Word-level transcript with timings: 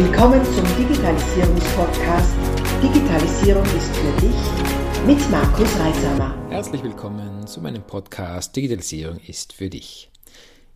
Willkommen 0.00 0.44
zum 0.44 0.64
Digitalisierungspodcast 0.76 2.36
Digitalisierung 2.80 3.64
ist 3.64 3.96
für 3.96 4.20
dich 4.20 5.08
mit 5.08 5.28
Markus 5.28 5.76
Reisamer. 5.76 6.36
Herzlich 6.50 6.84
willkommen 6.84 7.48
zu 7.48 7.60
meinem 7.60 7.82
Podcast 7.82 8.54
Digitalisierung 8.54 9.18
ist 9.26 9.54
für 9.54 9.68
dich. 9.68 10.08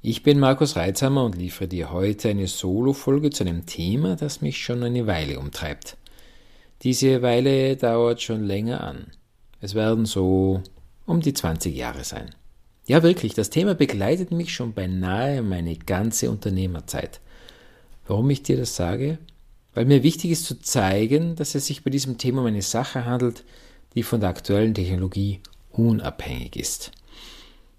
Ich 0.00 0.24
bin 0.24 0.40
Markus 0.40 0.74
Reitzhammer 0.74 1.24
und 1.24 1.36
liefere 1.36 1.68
dir 1.68 1.92
heute 1.92 2.30
eine 2.30 2.48
Solo-Folge 2.48 3.30
zu 3.30 3.44
einem 3.44 3.64
Thema, 3.64 4.16
das 4.16 4.40
mich 4.40 4.58
schon 4.58 4.82
eine 4.82 5.06
Weile 5.06 5.38
umtreibt. 5.38 5.96
Diese 6.82 7.22
Weile 7.22 7.76
dauert 7.76 8.22
schon 8.22 8.42
länger 8.42 8.82
an. 8.82 9.12
Es 9.60 9.76
werden 9.76 10.04
so 10.04 10.62
um 11.06 11.20
die 11.20 11.32
20 11.32 11.76
Jahre 11.76 12.02
sein. 12.02 12.34
Ja, 12.86 13.04
wirklich, 13.04 13.34
das 13.34 13.50
Thema 13.50 13.76
begleitet 13.76 14.32
mich 14.32 14.52
schon 14.52 14.72
beinahe 14.72 15.42
meine 15.42 15.76
ganze 15.76 16.28
Unternehmerzeit. 16.28 17.20
Warum 18.12 18.28
ich 18.28 18.42
dir 18.42 18.58
das 18.58 18.76
sage? 18.76 19.16
Weil 19.72 19.86
mir 19.86 20.02
wichtig 20.02 20.32
ist 20.32 20.44
zu 20.44 20.60
zeigen, 20.60 21.34
dass 21.34 21.54
es 21.54 21.64
sich 21.64 21.82
bei 21.82 21.88
diesem 21.88 22.18
Thema 22.18 22.42
um 22.42 22.46
eine 22.46 22.60
Sache 22.60 23.06
handelt, 23.06 23.42
die 23.94 24.02
von 24.02 24.20
der 24.20 24.28
aktuellen 24.28 24.74
Technologie 24.74 25.40
unabhängig 25.70 26.56
ist. 26.56 26.92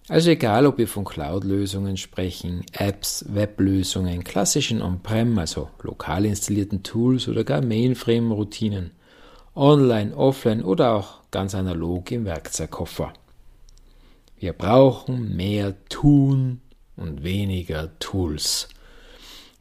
Also 0.08 0.31
egal, 0.31 0.66
ob 0.66 0.80
wir 0.80 0.88
von 0.88 1.05
Cloud-Lösungen 1.05 1.98
sprechen, 1.98 2.66
Apps, 2.72 3.23
Web-Lösungen, 3.30 4.23
klassischen 4.23 4.81
On-Prem, 4.81 5.38
also 5.38 5.70
lokal 5.84 6.25
installierten 6.25 6.81
Tools 6.81 7.27
oder 7.27 7.44
gar 7.44 7.61
Mainframe-Routinen, 7.61 8.89
online, 9.53 10.17
offline 10.17 10.63
oder 10.63 10.95
auch 10.95 11.20
ganz 11.30 11.53
analog 11.53 12.09
im 12.09 12.25
Werkzeugkoffer. 12.25 13.13
Wir 14.39 14.53
brauchen 14.53 15.36
mehr 15.36 15.75
Tun 15.89 16.61
und 16.95 17.22
weniger 17.22 17.91
Tools. 18.00 18.67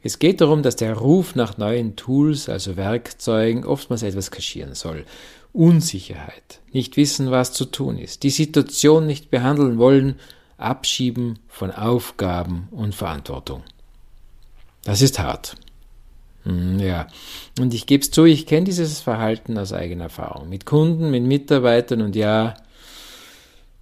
Es 0.03 0.19
geht 0.19 0.41
darum, 0.41 0.63
dass 0.63 0.75
der 0.75 0.95
Ruf 0.95 1.33
nach 1.33 1.57
neuen 1.57 1.95
Tools, 1.95 2.49
also 2.49 2.75
Werkzeugen, 2.75 3.65
oftmals 3.65 4.03
etwas 4.03 4.31
kaschieren 4.31 4.75
soll. 4.75 5.05
Unsicherheit, 5.53 6.59
nicht 6.73 6.97
wissen, 6.97 7.31
was 7.31 7.53
zu 7.53 7.65
tun 7.65 7.97
ist, 7.97 8.23
die 8.23 8.29
Situation 8.29 9.07
nicht 9.07 9.31
behandeln 9.31 9.77
wollen, 9.77 10.19
Abschieben 10.57 11.39
von 11.47 11.71
Aufgaben 11.71 12.67
und 12.71 12.95
Verantwortung. 12.95 13.63
Das 14.83 15.01
ist 15.01 15.19
hart. 15.19 15.55
Hm, 16.43 16.79
ja, 16.79 17.07
und 17.59 17.73
ich 17.73 17.85
gebe 17.85 18.03
es 18.03 18.11
zu, 18.11 18.25
ich 18.25 18.45
kenne 18.45 18.65
dieses 18.65 18.99
Verhalten 18.99 19.57
aus 19.57 19.71
eigener 19.71 20.05
Erfahrung. 20.05 20.49
Mit 20.49 20.65
Kunden, 20.65 21.11
mit 21.11 21.23
Mitarbeitern 21.23 22.01
und 22.01 22.15
ja, 22.15 22.55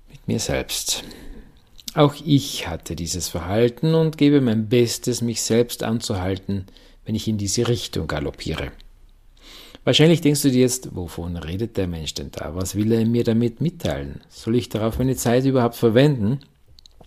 mit 0.10 0.28
mir 0.28 0.40
selbst. 0.40 1.04
Auch 1.94 2.16
ich 2.26 2.68
hatte 2.68 2.96
dieses 2.96 3.28
Verhalten 3.28 3.96
und 3.96 4.18
gebe 4.18 4.40
mein 4.40 4.70
Bestes, 4.70 5.22
mich 5.22 5.42
selbst 5.42 5.84
anzuhalten, 5.84 6.66
wenn 7.06 7.16
ich 7.16 7.28
in 7.28 7.38
diese 7.38 7.68
Richtung 7.68 8.08
galoppiere. 8.08 8.72
Wahrscheinlich 9.84 10.22
denkst 10.22 10.44
du 10.44 10.52
dir 10.52 10.62
jetzt, 10.62 10.96
wovon 10.96 11.36
redet 11.36 11.76
der 11.76 11.88
Mensch 11.88 12.14
denn 12.14 12.32
da? 12.32 12.56
Was 12.56 12.76
will 12.76 12.92
er 12.94 13.06
mir 13.06 13.24
damit 13.24 13.60
mitteilen? 13.62 14.22
Soll 14.30 14.56
ich 14.56 14.70
darauf 14.70 15.00
meine 15.00 15.16
Zeit 15.16 15.44
überhaupt 15.44 15.76
verwenden? 15.76 16.40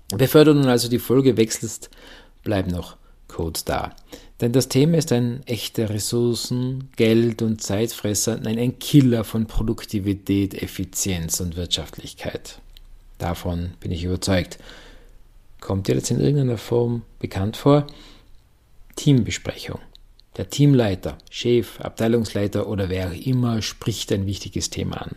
Bevor 0.08 0.44
du 0.44 0.54
nun 0.54 0.66
also 0.66 0.88
die 0.88 0.98
Folge 0.98 1.36
wechselst, 1.36 1.88
bleib 2.42 2.66
noch 2.66 2.96
kurz 3.28 3.64
da. 3.64 3.94
Denn 4.40 4.52
das 4.52 4.68
Thema 4.68 4.98
ist 4.98 5.12
ein 5.12 5.42
echter 5.46 5.88
Ressourcen-, 5.88 6.90
Geld- 6.96 7.40
und 7.40 7.62
Zeitfresser, 7.62 8.38
nein, 8.38 8.58
ein 8.58 8.78
Killer 8.80 9.24
von 9.24 9.46
Produktivität, 9.46 10.60
Effizienz 10.60 11.40
und 11.40 11.56
Wirtschaftlichkeit. 11.56 12.60
Davon 13.18 13.72
bin 13.80 13.92
ich 13.92 14.04
überzeugt. 14.04 14.58
Kommt 15.60 15.88
dir 15.88 15.94
das 15.94 16.10
in 16.10 16.20
irgendeiner 16.20 16.58
Form 16.58 17.02
bekannt 17.18 17.56
vor? 17.56 17.86
Teambesprechung. 18.96 19.80
Der 20.36 20.50
Teamleiter, 20.50 21.16
Chef, 21.30 21.80
Abteilungsleiter 21.80 22.66
oder 22.66 22.88
wer 22.88 23.08
auch 23.08 23.12
immer 23.14 23.62
spricht 23.62 24.12
ein 24.12 24.26
wichtiges 24.26 24.68
Thema 24.68 25.02
an. 25.02 25.12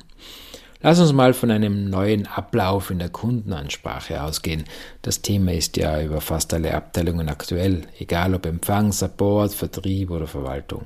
Lass 0.81 0.99
uns 0.99 1.11
mal 1.11 1.33
von 1.33 1.49
einem 1.49 1.89
neuen 1.89 2.27
Ablauf 2.27 2.91
in 2.91 2.99
der 2.99 3.09
Kundenansprache 3.09 4.21
ausgehen. 4.21 4.65
Das 5.01 5.23
Thema 5.23 5.53
ist 5.53 5.75
ja 5.75 6.01
über 6.03 6.21
fast 6.21 6.53
alle 6.53 6.75
Abteilungen 6.75 7.29
aktuell, 7.29 7.81
egal 7.97 8.35
ob 8.35 8.45
Empfang, 8.45 8.91
Support, 8.91 9.53
Vertrieb 9.53 10.11
oder 10.11 10.27
Verwaltung. 10.27 10.85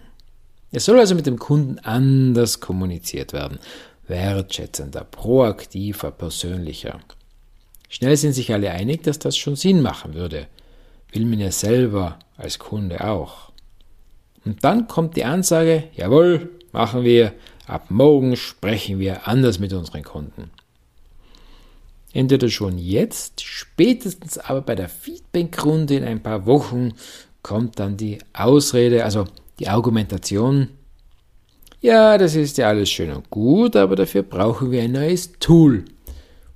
Es 0.72 0.86
soll 0.86 0.98
also 0.98 1.14
mit 1.16 1.28
dem 1.28 1.38
Kunden 1.38 1.80
anders 1.80 2.62
kommuniziert 2.62 3.34
werden 3.34 3.60
wertschätzender, 4.12 5.04
proaktiver, 5.04 6.12
persönlicher. 6.12 7.00
Schnell 7.90 8.16
sind 8.16 8.34
sich 8.34 8.54
alle 8.54 8.70
einig, 8.70 9.04
dass 9.04 9.18
das 9.18 9.36
schon 9.36 9.56
Sinn 9.56 9.82
machen 9.82 10.14
würde. 10.14 10.48
Will 11.12 11.26
man 11.26 11.40
ja 11.40 11.52
selber 11.52 12.20
als 12.38 12.60
Kunde 12.60 13.04
auch. 13.04 13.52
Und 14.46 14.64
dann 14.64 14.88
kommt 14.88 15.18
die 15.18 15.26
Ansage, 15.26 15.86
jawohl, 15.94 16.50
machen 16.72 17.04
wir, 17.04 17.34
ab 17.66 17.90
morgen 17.90 18.36
sprechen 18.36 19.00
wir 19.00 19.28
anders 19.28 19.60
mit 19.60 19.74
unseren 19.74 20.04
Kunden. 20.04 20.52
Entweder 22.14 22.50
schon 22.50 22.78
jetzt, 22.78 23.42
spätestens 23.42 24.38
aber 24.38 24.62
bei 24.62 24.76
der 24.76 24.90
Feedbackrunde 24.90 25.96
in 25.96 26.04
ein 26.04 26.22
paar 26.22 26.46
Wochen 26.46 26.94
kommt 27.42 27.80
dann 27.80 27.98
die 27.98 28.20
Ausrede, 28.34 29.06
also 29.06 29.26
die 29.60 29.70
Argumentation, 29.70 30.70
ja, 31.82 32.18
das 32.18 32.36
ist 32.36 32.58
ja 32.58 32.70
alles 32.70 32.90
schön 32.90 33.12
und 33.12 33.30
gut, 33.30 33.76
aber 33.76 33.96
dafür 33.96 34.24
brauchen 34.24 34.72
wir 34.72 34.84
ein 34.84 34.92
neues 34.92 35.34
Tool. 35.40 35.86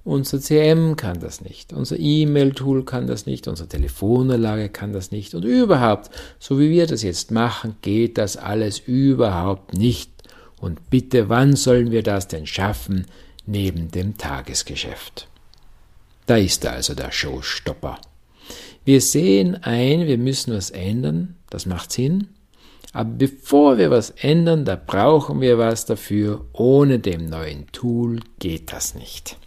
Unser 0.04 0.40
CM 0.40 0.96
kann 0.96 1.20
das 1.20 1.42
nicht, 1.42 1.74
unser 1.74 1.98
E-Mail-Tool 1.98 2.86
kann 2.86 3.08
das 3.08 3.26
nicht, 3.26 3.48
unsere 3.48 3.68
Telefonanlage 3.68 4.70
kann 4.70 4.94
das 4.94 5.10
nicht 5.10 5.34
und 5.34 5.44
überhaupt, 5.44 6.12
so 6.38 6.60
wie 6.60 6.70
wir 6.70 6.86
das 6.86 7.02
jetzt 7.02 7.32
machen, 7.32 7.76
geht 7.82 8.20
das 8.20 8.38
alles 8.38 8.78
überhaupt 8.78 9.74
nicht. 9.74 10.12
Und 10.62 10.92
bitte, 10.92 11.28
wann 11.28 11.56
sollen 11.56 11.90
wir 11.90 12.04
das 12.04 12.28
denn 12.28 12.46
schaffen 12.46 13.08
neben 13.48 13.90
dem 13.90 14.16
Tagesgeschäft? 14.16 15.28
Da 16.28 16.38
ist 16.38 16.66
also 16.68 16.94
der 16.94 17.12
Showstopper. 17.12 18.00
Wir 18.84 19.02
sehen 19.02 19.56
ein, 19.64 20.06
wir 20.06 20.20
müssen 20.20 20.54
was 20.54 20.70
ändern, 20.70 21.36
das 21.50 21.66
macht 21.66 21.92
Sinn, 21.92 22.28
aber 22.94 23.10
bevor 23.10 23.78
wir 23.78 23.92
was 23.92 24.12
ändern, 24.12 24.66
da 24.66 24.76
brauchen 24.76 25.42
wir 25.42 25.58
was 25.58 25.86
dafür. 25.86 26.46
Ohne 26.54 27.00
dem 27.00 27.26
neuen 27.26 27.68
Tool 27.72 28.20
geht 28.40 28.72
das 28.72 28.96
nicht. 28.96 29.38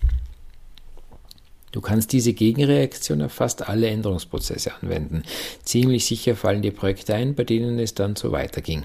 Du 1.73 1.81
kannst 1.81 2.13
diese 2.13 2.33
Gegenreaktion 2.33 3.23
auf 3.23 3.33
fast 3.33 3.69
alle 3.69 3.89
Änderungsprozesse 3.89 4.73
anwenden. 4.81 5.23
Ziemlich 5.65 6.07
sicher 6.07 6.35
fallen 6.35 6.63
die 6.63 6.71
Projekte 6.71 7.15
ein, 7.15 7.35
bei 7.35 7.45
denen 7.45 7.79
es 7.79 7.95
dann 7.95 8.17
so 8.17 8.33
weiterging. 8.33 8.85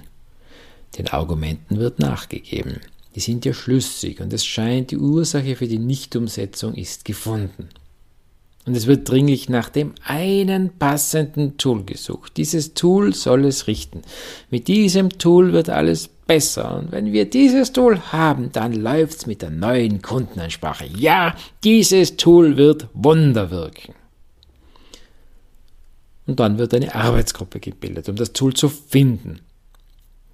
Den 0.97 1.07
Argumenten 1.07 1.79
wird 1.79 1.99
nachgegeben. 1.99 2.81
Die 3.15 3.19
sind 3.19 3.45
ja 3.45 3.53
schlüssig 3.53 4.21
und 4.21 4.33
es 4.33 4.45
scheint, 4.45 4.91
die 4.91 4.97
Ursache 4.97 5.55
für 5.55 5.67
die 5.67 5.79
Nichtumsetzung 5.79 6.73
ist 6.73 7.05
gefunden. 7.05 7.69
Und 8.65 8.77
es 8.77 8.87
wird 8.87 9.09
dringlich 9.09 9.49
nach 9.49 9.69
dem 9.69 9.93
einen 10.05 10.77
passenden 10.77 11.57
Tool 11.57 11.83
gesucht. 11.83 12.37
Dieses 12.37 12.73
Tool 12.73 13.13
soll 13.13 13.45
es 13.45 13.67
richten. 13.67 14.03
Mit 14.49 14.69
diesem 14.69 15.09
Tool 15.09 15.51
wird 15.51 15.69
alles 15.69 16.07
besser. 16.07 16.77
Und 16.77 16.93
wenn 16.93 17.11
wir 17.11 17.29
dieses 17.29 17.73
Tool 17.73 17.99
haben, 18.13 18.51
dann 18.53 18.73
läuft's 18.73 19.25
mit 19.25 19.41
der 19.41 19.49
neuen 19.49 20.01
Kundenansprache. 20.01 20.85
Ja, 20.97 21.35
dieses 21.65 22.15
Tool 22.15 22.55
wird 22.55 22.87
Wunder 22.93 23.51
wirken. 23.51 23.95
Und 26.25 26.39
dann 26.39 26.57
wird 26.57 26.73
eine 26.73 26.95
Arbeitsgruppe 26.95 27.59
gebildet, 27.59 28.07
um 28.07 28.15
das 28.15 28.31
Tool 28.31 28.53
zu 28.53 28.69
finden. 28.69 29.41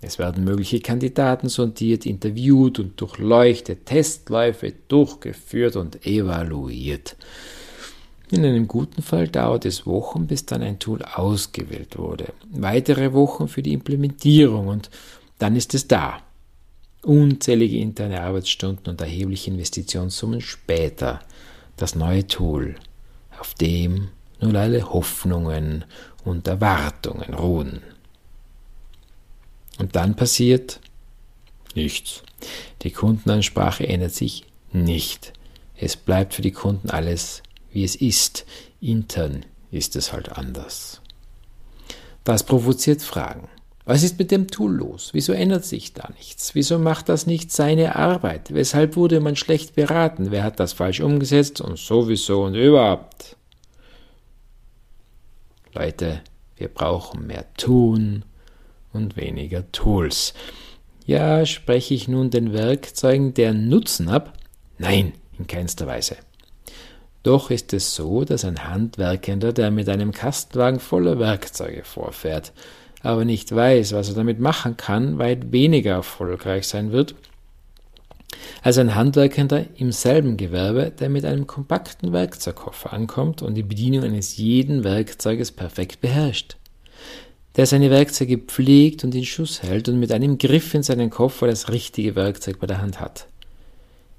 Es 0.01 0.19
werden 0.19 0.43
mögliche 0.43 0.79
Kandidaten 0.79 1.49
sondiert, 1.49 2.05
interviewt 2.05 2.79
und 2.79 3.01
durchleuchtet, 3.01 3.87
Testläufe 3.87 4.71
durchgeführt 4.87 5.75
und 5.75 6.05
evaluiert. 6.05 7.17
In 8.31 8.45
einem 8.45 8.67
guten 8.67 9.01
Fall 9.01 9.27
dauert 9.27 9.65
es 9.65 9.87
Wochen, 9.87 10.27
bis 10.27 10.45
dann 10.45 10.61
ein 10.61 10.77
Tool 10.77 11.01
ausgewählt 11.01 11.97
wurde. 11.97 12.33
Weitere 12.51 13.13
Wochen 13.13 13.47
für 13.47 13.63
die 13.63 13.73
Implementierung 13.73 14.67
und 14.67 14.89
dann 15.39 15.55
ist 15.55 15.73
es 15.73 15.87
da. 15.87 16.21
Unzählige 17.01 17.77
interne 17.77 18.21
Arbeitsstunden 18.21 18.87
und 18.87 19.01
erhebliche 19.01 19.49
Investitionssummen 19.49 20.41
später. 20.41 21.21
Das 21.75 21.95
neue 21.95 22.27
Tool, 22.27 22.75
auf 23.39 23.55
dem 23.55 24.09
nun 24.41 24.55
alle 24.55 24.93
Hoffnungen 24.93 25.85
und 26.23 26.47
Erwartungen 26.47 27.33
ruhen. 27.33 27.81
Und 29.79 29.95
dann 29.95 30.15
passiert 30.15 30.81
nichts. 31.73 32.21
Die 32.83 32.91
Kundenansprache 32.91 33.87
ändert 33.87 34.13
sich 34.13 34.45
nicht. 34.71 35.33
Es 35.77 35.95
bleibt 35.95 36.33
für 36.33 36.41
die 36.41 36.51
Kunden 36.51 36.89
alles 36.89 37.41
wie 37.71 37.83
es 37.83 37.95
ist. 37.95 38.45
Intern 38.81 39.45
ist 39.71 39.95
es 39.95 40.13
halt 40.13 40.31
anders. 40.37 41.01
Das 42.23 42.43
provoziert 42.43 43.01
Fragen. 43.01 43.47
Was 43.85 44.03
ist 44.03 44.19
mit 44.19 44.29
dem 44.29 44.47
Tool 44.47 44.71
los? 44.71 45.09
Wieso 45.13 45.33
ändert 45.33 45.65
sich 45.65 45.93
da 45.93 46.09
nichts? 46.15 46.53
Wieso 46.53 46.77
macht 46.77 47.09
das 47.09 47.25
nicht 47.25 47.51
seine 47.51 47.95
Arbeit? 47.95 48.53
Weshalb 48.53 48.95
wurde 48.95 49.19
man 49.19 49.35
schlecht 49.35 49.73
beraten? 49.73 50.29
Wer 50.29 50.43
hat 50.43 50.59
das 50.59 50.73
falsch 50.73 50.99
umgesetzt? 50.99 51.59
Und 51.59 51.79
sowieso 51.79 52.43
und 52.43 52.53
überhaupt. 52.53 53.35
Leute, 55.73 56.21
wir 56.55 56.67
brauchen 56.67 57.25
mehr 57.25 57.51
tun 57.55 58.25
und 58.93 59.17
weniger 59.17 59.71
Tools. 59.71 60.35
Ja, 61.05 61.43
spreche 61.47 61.95
ich 61.95 62.07
nun 62.07 62.29
den 62.29 62.53
Werkzeugen 62.53 63.33
deren 63.33 63.69
Nutzen 63.69 64.09
ab? 64.09 64.37
Nein, 64.77 65.13
in 65.39 65.47
keinster 65.47 65.87
Weise. 65.87 66.17
Doch 67.23 67.51
ist 67.51 67.73
es 67.73 67.95
so, 67.95 68.23
dass 68.23 68.45
ein 68.45 68.63
Handwerkender, 68.69 69.51
der 69.51 69.71
mit 69.71 69.89
einem 69.89 70.11
Kastenwagen 70.11 70.79
voller 70.79 71.19
Werkzeuge 71.19 71.83
vorfährt, 71.83 72.53
aber 73.01 73.25
nicht 73.25 73.53
weiß, 73.53 73.93
was 73.93 74.09
er 74.09 74.15
damit 74.15 74.39
machen 74.39 74.77
kann, 74.77 75.19
weit 75.19 75.51
weniger 75.51 75.91
erfolgreich 75.91 76.67
sein 76.67 76.91
wird, 76.91 77.15
als 78.61 78.77
ein 78.77 78.95
Handwerkender 78.95 79.65
im 79.77 79.91
selben 79.91 80.37
Gewerbe, 80.37 80.91
der 80.97 81.09
mit 81.09 81.25
einem 81.25 81.47
kompakten 81.47 82.13
Werkzeugkoffer 82.13 82.93
ankommt 82.93 83.41
und 83.41 83.55
die 83.55 83.63
Bedienung 83.63 84.03
eines 84.03 84.37
jeden 84.37 84.83
Werkzeuges 84.83 85.51
perfekt 85.51 86.01
beherrscht. 86.01 86.57
Der 87.55 87.65
seine 87.65 87.89
Werkzeuge 87.89 88.37
pflegt 88.37 89.03
und 89.03 89.15
in 89.15 89.25
Schuss 89.25 89.63
hält 89.63 89.89
und 89.89 89.99
mit 89.99 90.11
einem 90.11 90.37
Griff 90.37 90.73
in 90.73 90.83
seinen 90.83 91.09
Koffer 91.09 91.47
das 91.47 91.69
richtige 91.69 92.15
Werkzeug 92.15 92.59
bei 92.59 92.67
der 92.67 92.81
Hand 92.81 92.99
hat. 92.99 93.27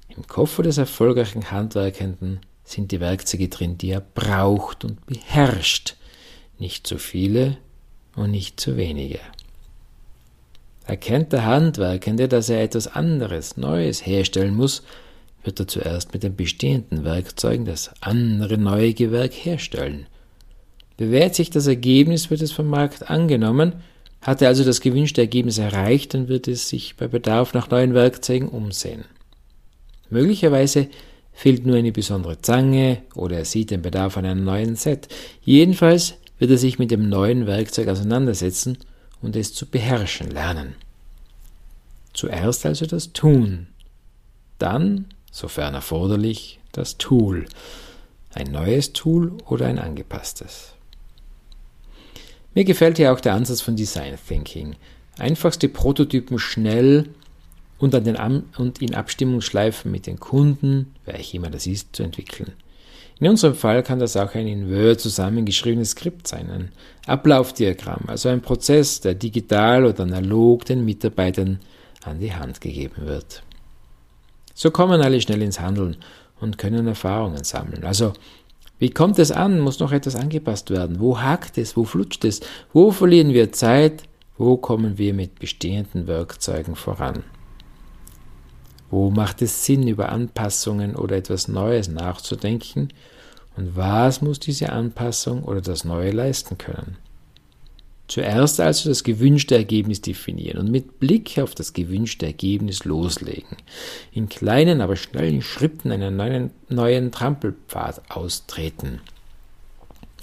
Im 0.09 0.27
Koffer 0.27 0.63
des 0.63 0.77
erfolgreichen 0.77 1.51
Handwerkenden 1.51 2.41
sind 2.71 2.93
die 2.93 3.01
Werkzeuge 3.01 3.49
drin, 3.49 3.79
die 3.79 3.91
er 3.91 4.01
braucht 4.01 4.85
und 4.85 5.05
beherrscht. 5.07 5.97
Nicht 6.59 6.87
zu 6.87 6.99
viele 6.99 7.57
und 8.15 8.31
nicht 8.31 8.61
zu 8.61 8.77
wenige. 8.77 9.21
Erkennt 10.85 11.33
der 11.33 11.45
Handwerkende, 11.45 12.29
dass 12.29 12.49
er 12.49 12.63
etwas 12.63 12.89
anderes, 12.89 13.57
Neues 13.57 14.05
herstellen 14.05 14.55
muss, 14.55 14.83
wird 15.45 15.61
er 15.61 15.69
zuerst 15.69 16.13
mit 16.13 16.23
den 16.23 16.37
bestehenden 16.37 17.05
Werkzeugen 17.05 17.65
das 17.65 17.91
andere 18.01 18.59
neue 18.59 18.93
Gewerk 18.93 19.33
herstellen. 19.33 20.07
Bewährt 20.97 21.35
sich 21.35 21.49
das 21.51 21.67
Ergebnis, 21.67 22.31
wird 22.31 22.43
es 22.43 22.53
vom 22.53 22.67
Markt 22.67 23.09
angenommen, 23.09 23.75
hat 24.21 24.43
er 24.43 24.49
also 24.49 24.65
das 24.65 24.81
gewünschte 24.81 25.23
Ergebnis 25.23 25.57
erreicht, 25.57 26.13
dann 26.13 26.29
wird 26.29 26.47
es 26.47 26.69
sich 26.69 26.97
bei 26.97 27.09
Bedarf 27.09 27.55
nach 27.55 27.71
neuen 27.71 27.95
Werkzeugen 27.95 28.49
umsehen. 28.49 29.05
Möglicherweise 30.11 30.89
fehlt 31.33 31.65
nur 31.65 31.77
eine 31.77 31.93
besondere 31.93 32.41
Zange 32.41 33.03
oder 33.15 33.39
er 33.39 33.45
sieht 33.45 33.71
den 33.71 33.83
Bedarf 33.83 34.17
an 34.17 34.27
einem 34.27 34.45
neuen 34.45 34.77
Set. 34.77 35.09
Jedenfalls 35.43 36.15
wird 36.39 36.51
er 36.51 36.59
sich 36.59 36.79
mit 36.79 36.91
dem 36.91 37.09
neuen 37.09 37.47
Werkzeug 37.47 37.89
auseinandersetzen 37.89 38.79
und 39.23 39.37
es 39.37 39.55
zu 39.55 39.67
beherrschen 39.67 40.31
lernen. 40.31 40.75
Zuerst 42.13 42.67
also 42.67 42.87
das 42.87 43.13
Tun, 43.13 43.69
dann, 44.59 45.07
sofern 45.31 45.75
erforderlich, 45.75 46.59
das 46.73 46.99
Tool, 46.99 47.47
ein 48.35 48.51
neues 48.51 48.93
Tool 48.93 49.33
oder 49.49 49.67
ein 49.67 49.79
angepasstes. 49.79 50.75
Mir 52.55 52.65
gefällt 52.65 52.97
hier 52.97 53.13
auch 53.13 53.21
der 53.21 53.35
Ansatz 53.35 53.61
von 53.61 53.77
Design 53.77 54.19
Thinking. 54.27 54.77
Einfachste 55.19 55.69
Prototypen 55.69 56.39
schnell 56.39 57.11
und, 57.81 57.95
an 57.95 58.05
den 58.05 58.17
Am 58.17 58.45
und 58.59 58.81
in 58.81 58.95
Abstimmungsschleifen 58.95 59.91
mit 59.91 60.07
den 60.07 60.21
Kunden, 60.21 60.95
welche 61.07 61.39
immer 61.39 61.51
das 61.51 61.67
ist, 61.67 61.97
zu 61.97 62.03
entwickeln. 62.03 62.53
In 63.19 63.29
unserem 63.29 63.55
Fall 63.55 63.83
kann 63.83 63.99
das 63.99 64.17
auch 64.17 64.35
ein 64.35 64.47
in 64.47 64.71
Word 64.71 65.01
zusammengeschriebenes 65.01 65.91
Skript 65.91 66.29
sein, 66.29 66.51
ein 66.51 66.73
Ablaufdiagramm, 67.07 68.05
also 68.07 68.29
ein 68.29 68.41
Prozess, 68.41 69.01
der 69.01 69.15
digital 69.15 69.85
oder 69.85 70.05
analog 70.05 70.65
den 70.65 70.85
Mitarbeitern 70.85 71.61
an 72.03 72.19
die 72.19 72.35
Hand 72.35 72.61
gegeben 72.61 73.07
wird. 73.07 73.43
So 74.55 74.71
kommen 74.71 75.03
alle 75.03 75.21
schnell 75.21 75.43
ins 75.43 75.61
Handeln 75.61 75.97
und 76.41 76.57
können 76.57 76.87
Erfahrungen 76.87 77.45
sammeln. 77.45 77.85
Also, 77.85 78.15
wie 78.79 78.91
kommt 78.91 79.19
es 79.19 79.31
an? 79.31 79.61
Muss 79.61 79.81
noch 79.81 79.93
etwas 79.93 80.17
angepasst 80.17 80.71
werden? 80.71 81.01
Wo 81.01 81.21
hakt 81.21 81.59
es? 81.59 81.77
Wo 81.77 81.85
flutscht 81.85 82.25
es? 82.25 82.41
Wo 82.73 82.91
verlieren 82.91 83.35
wir 83.35 83.53
Zeit? 83.53 84.05
Wo 84.39 84.57
kommen 84.57 84.97
wir 84.97 85.13
mit 85.13 85.39
bestehenden 85.39 86.07
Werkzeugen 86.07 86.75
voran? 86.75 87.23
Wo 88.91 89.11
macht 89.11 89.41
es 89.43 89.65
Sinn, 89.65 89.87
über 89.87 90.11
Anpassungen 90.11 90.97
oder 90.97 91.17
etwas 91.17 91.49
Neues 91.49 91.89
nachzudenken? 91.89 92.89
Und 93.57 93.77
was 93.77 94.21
muss 94.21 94.41
diese 94.41 94.71
Anpassung 94.71 95.45
oder 95.45 95.61
das 95.61 95.85
Neue 95.85 96.11
leisten 96.11 96.59
können? 96.59 96.97
Zuerst 98.09 98.59
also 98.59 98.89
das 98.89 99.05
gewünschte 99.05 99.55
Ergebnis 99.55 100.01
definieren 100.01 100.59
und 100.59 100.71
mit 100.73 100.99
Blick 100.99 101.39
auf 101.39 101.55
das 101.55 101.73
gewünschte 101.73 102.27
Ergebnis 102.27 102.85
loslegen. 102.85 103.57
In 104.11 104.29
kleinen, 104.29 104.81
aber 104.81 104.97
schnellen 104.97 105.43
Schritten 105.43 105.93
einen 105.93 106.17
neuen, 106.17 106.51
neuen 106.69 107.13
Trampelpfad 107.13 108.11
austreten. 108.11 109.01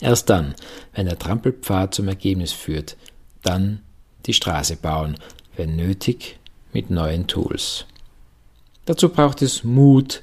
Erst 0.01 0.29
dann, 0.29 0.53
wenn 0.93 1.05
der 1.05 1.17
Trampelpfad 1.17 1.95
zum 1.95 2.09
Ergebnis 2.09 2.51
führt, 2.51 2.97
dann 3.41 3.79
die 4.25 4.33
Straße 4.33 4.75
bauen, 4.75 5.15
wenn 5.55 5.77
nötig, 5.77 6.39
mit 6.73 6.89
neuen 6.89 7.27
Tools. 7.27 7.85
Dazu 8.87 9.09
braucht 9.09 9.41
es 9.41 9.65
Mut, 9.65 10.21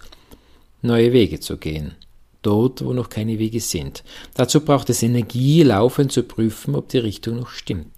neue 0.80 1.12
Wege 1.12 1.38
zu 1.38 1.58
gehen, 1.58 1.96
dort, 2.40 2.82
wo 2.82 2.94
noch 2.94 3.10
keine 3.10 3.38
Wege 3.38 3.60
sind. 3.60 4.02
Dazu 4.32 4.62
braucht 4.62 4.88
es 4.88 5.02
Energie, 5.02 5.62
laufend 5.62 6.12
zu 6.12 6.22
prüfen, 6.22 6.74
ob 6.74 6.88
die 6.88 6.96
Richtung 6.96 7.40
noch 7.40 7.50
stimmt. 7.50 7.92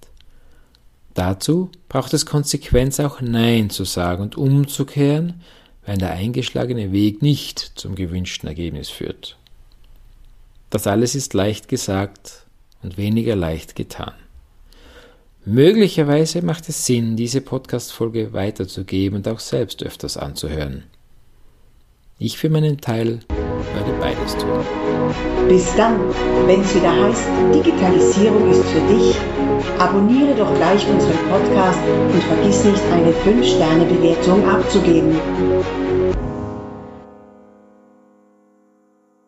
Dazu 1.15 1.71
braucht 1.89 2.13
es 2.15 2.27
Konsequenz, 2.27 2.99
auch 2.99 3.21
Nein 3.21 3.71
zu 3.71 3.85
sagen 3.85 4.25
und 4.25 4.37
umzukehren, 4.37 5.41
wenn 5.85 6.01
der 6.01 6.11
eingeschlagene 6.11 6.91
Weg 6.91 7.23
nicht 7.23 7.61
zum 7.77 7.95
gewünschten 7.95 8.49
Ergebnis 8.49 8.91
führt. 8.91 9.37
Das 10.71 10.89
alles 10.89 11.15
ist 11.15 11.33
leicht 11.33 11.69
gesagt 11.69 12.45
und 12.83 12.99
weniger 12.99 13.37
leicht 13.37 13.77
getan. 13.77 14.15
Möglicherweise 15.49 16.43
macht 16.43 16.69
es 16.69 16.87
Sinn, 16.87 17.15
diese 17.15 17.41
Podcast-Folge 17.41 18.33
weiterzugeben 18.33 19.19
und 19.19 19.29
auch 19.29 19.39
selbst 19.39 19.81
öfters 19.85 20.17
anzuhören. 20.17 20.83
Ich 22.19 22.37
für 22.37 22.51
meinen 22.51 22.81
Teil 22.81 23.21
werde 23.73 23.93
beides 24.01 24.37
tun. 24.37 24.51
Bis 25.49 25.73
dann, 25.77 26.01
wenn 26.49 26.63
es 26.63 26.75
wieder 26.75 26.91
heißt, 26.91 27.29
Digitalisierung 27.55 28.51
ist 28.51 28.65
für 28.65 28.81
dich, 28.93 29.15
abonniere 29.79 30.35
doch 30.35 30.53
gleich 30.57 30.85
unseren 30.89 31.19
Podcast 31.31 31.79
und 32.13 32.23
vergiss 32.25 32.65
nicht, 32.65 32.83
eine 32.93 33.13
5-Sterne-Bewertung 33.13 34.49
abzugeben. 34.49 35.15